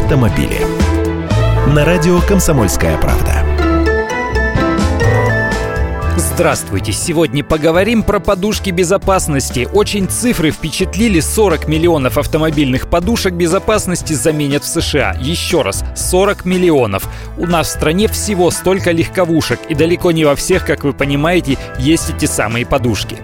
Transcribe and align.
автомобили. 0.00 0.60
На 1.74 1.84
радио 1.84 2.20
«Комсомольская 2.20 2.96
правда». 2.98 3.44
Здравствуйте! 6.16 6.92
Сегодня 6.92 7.42
поговорим 7.42 8.04
про 8.04 8.20
подушки 8.20 8.70
безопасности. 8.70 9.68
Очень 9.72 10.08
цифры 10.08 10.52
впечатлили. 10.52 11.18
40 11.18 11.66
миллионов 11.66 12.16
автомобильных 12.16 12.88
подушек 12.88 13.34
безопасности 13.34 14.12
заменят 14.12 14.62
в 14.62 14.68
США. 14.68 15.16
Еще 15.20 15.62
раз, 15.62 15.84
40 15.96 16.44
миллионов. 16.44 17.08
У 17.36 17.46
нас 17.46 17.66
в 17.66 17.70
стране 17.72 18.06
всего 18.06 18.52
столько 18.52 18.92
легковушек, 18.92 19.58
и 19.68 19.74
далеко 19.74 20.12
не 20.12 20.24
во 20.24 20.36
всех, 20.36 20.64
как 20.64 20.84
вы 20.84 20.92
понимаете, 20.92 21.58
есть 21.76 22.10
эти 22.10 22.26
самые 22.26 22.64
подушки. 22.64 23.16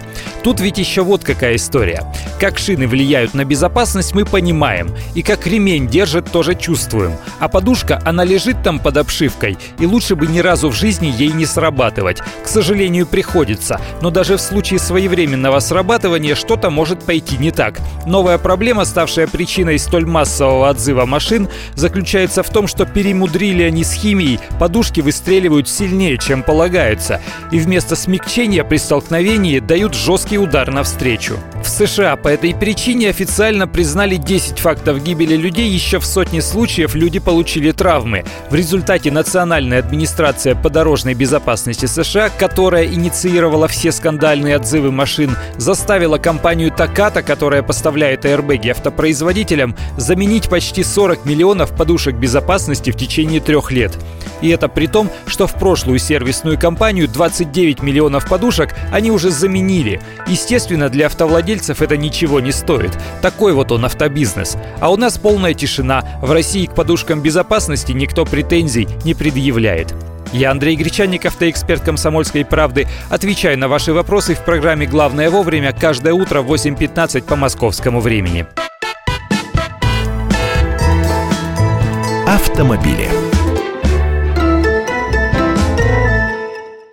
Тут 0.44 0.60
ведь 0.60 0.76
еще 0.76 1.00
вот 1.02 1.24
какая 1.24 1.56
история. 1.56 2.04
Как 2.38 2.58
шины 2.58 2.86
влияют 2.86 3.32
на 3.32 3.46
безопасность, 3.46 4.14
мы 4.14 4.26
понимаем. 4.26 4.90
И 5.14 5.22
как 5.22 5.46
ремень 5.46 5.88
держит, 5.88 6.30
тоже 6.30 6.54
чувствуем. 6.54 7.12
А 7.38 7.48
подушка, 7.48 8.02
она 8.04 8.24
лежит 8.24 8.62
там 8.62 8.78
под 8.78 8.98
обшивкой, 8.98 9.56
и 9.78 9.86
лучше 9.86 10.16
бы 10.16 10.26
ни 10.26 10.40
разу 10.40 10.68
в 10.68 10.74
жизни 10.74 11.06
ей 11.16 11.32
не 11.32 11.46
срабатывать. 11.46 12.20
К 12.44 12.46
сожалению, 12.46 13.06
приходится. 13.06 13.80
Но 14.02 14.10
даже 14.10 14.36
в 14.36 14.40
случае 14.42 14.80
своевременного 14.80 15.60
срабатывания 15.60 16.34
что-то 16.34 16.68
может 16.68 17.02
пойти 17.02 17.38
не 17.38 17.50
так. 17.50 17.80
Новая 18.04 18.36
проблема, 18.36 18.84
ставшая 18.84 19.26
причиной 19.26 19.78
столь 19.78 20.04
массового 20.04 20.68
отзыва 20.68 21.06
машин, 21.06 21.48
заключается 21.74 22.42
в 22.42 22.50
том, 22.50 22.66
что 22.66 22.84
перемудрили 22.84 23.62
они 23.62 23.82
с 23.82 23.94
химией, 23.94 24.38
подушки 24.60 25.00
выстреливают 25.00 25.70
сильнее, 25.70 26.18
чем 26.18 26.42
полагается. 26.42 27.22
И 27.50 27.58
вместо 27.58 27.96
смягчения 27.96 28.62
при 28.62 28.76
столкновении 28.76 29.58
дают 29.58 29.94
жесткий 29.94 30.33
жесткий 30.34 30.38
удар 30.38 30.72
навстречу. 30.72 31.53
В 31.64 31.68
США 31.70 32.16
по 32.16 32.28
этой 32.28 32.54
причине 32.54 33.08
официально 33.08 33.66
признали 33.66 34.16
10 34.16 34.58
фактов 34.58 35.02
гибели 35.02 35.34
людей, 35.34 35.66
еще 35.66 35.98
в 35.98 36.04
сотне 36.04 36.42
случаев 36.42 36.94
люди 36.94 37.18
получили 37.18 37.72
травмы. 37.72 38.22
В 38.50 38.54
результате 38.54 39.10
Национальная 39.10 39.78
администрация 39.78 40.54
по 40.54 40.68
дорожной 40.68 41.14
безопасности 41.14 41.86
США, 41.86 42.28
которая 42.28 42.84
инициировала 42.84 43.66
все 43.66 43.92
скандальные 43.92 44.56
отзывы 44.56 44.92
машин, 44.92 45.36
заставила 45.56 46.18
компанию 46.18 46.68
Takata, 46.68 47.22
которая 47.22 47.62
поставляет 47.62 48.26
аэрбэги 48.26 48.68
автопроизводителям, 48.68 49.74
заменить 49.96 50.50
почти 50.50 50.84
40 50.84 51.24
миллионов 51.24 51.74
подушек 51.74 52.14
безопасности 52.14 52.90
в 52.90 52.96
течение 52.96 53.40
трех 53.40 53.72
лет. 53.72 53.92
И 54.42 54.50
это 54.50 54.68
при 54.68 54.86
том, 54.86 55.10
что 55.26 55.46
в 55.46 55.54
прошлую 55.54 55.98
сервисную 55.98 56.58
кампанию 56.58 57.08
29 57.08 57.82
миллионов 57.82 58.28
подушек 58.28 58.74
они 58.92 59.10
уже 59.10 59.30
заменили. 59.30 60.02
Естественно, 60.26 60.90
для 60.90 61.06
автовладельцев 61.06 61.53
это 61.82 61.96
ничего 61.96 62.40
не 62.40 62.52
стоит. 62.52 62.92
Такой 63.22 63.52
вот 63.52 63.72
он 63.72 63.84
автобизнес. 63.84 64.56
А 64.80 64.90
у 64.90 64.96
нас 64.96 65.18
полная 65.18 65.54
тишина. 65.54 66.04
В 66.22 66.32
России 66.32 66.66
к 66.66 66.74
подушкам 66.74 67.20
безопасности 67.20 67.92
никто 67.92 68.24
претензий 68.24 68.88
не 69.04 69.14
предъявляет. 69.14 69.94
Я 70.32 70.50
Андрей 70.50 70.74
Гречанник, 70.74 71.26
автоэксперт 71.26 71.82
«Комсомольской 71.82 72.44
правды». 72.44 72.88
Отвечаю 73.08 73.56
на 73.56 73.68
ваши 73.68 73.92
вопросы 73.92 74.34
в 74.34 74.44
программе 74.44 74.84
«Главное 74.84 75.30
вовремя» 75.30 75.72
каждое 75.72 76.12
утро 76.12 76.42
в 76.42 76.52
8.15 76.52 77.22
по 77.22 77.36
московскому 77.36 78.00
времени. 78.00 78.44
Автомобили. 82.26 83.23